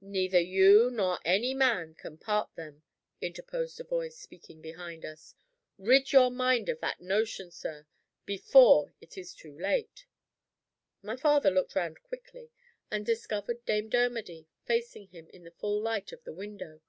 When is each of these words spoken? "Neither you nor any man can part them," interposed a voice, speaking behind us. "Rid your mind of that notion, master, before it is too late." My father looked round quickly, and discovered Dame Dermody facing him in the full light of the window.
"Neither 0.00 0.38
you 0.38 0.88
nor 0.88 1.18
any 1.24 1.52
man 1.52 1.96
can 1.96 2.16
part 2.16 2.54
them," 2.54 2.84
interposed 3.20 3.80
a 3.80 3.82
voice, 3.82 4.16
speaking 4.16 4.60
behind 4.62 5.04
us. 5.04 5.34
"Rid 5.78 6.12
your 6.12 6.30
mind 6.30 6.68
of 6.68 6.78
that 6.80 7.00
notion, 7.00 7.46
master, 7.48 7.88
before 8.24 8.94
it 9.00 9.18
is 9.18 9.34
too 9.34 9.58
late." 9.58 10.06
My 11.02 11.16
father 11.16 11.50
looked 11.50 11.74
round 11.74 12.04
quickly, 12.04 12.52
and 12.88 13.04
discovered 13.04 13.64
Dame 13.64 13.88
Dermody 13.88 14.46
facing 14.64 15.08
him 15.08 15.28
in 15.30 15.42
the 15.42 15.50
full 15.50 15.80
light 15.80 16.12
of 16.12 16.22
the 16.22 16.32
window. 16.32 16.80